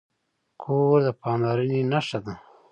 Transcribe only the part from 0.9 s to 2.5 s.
د پاملرنې نښه ده.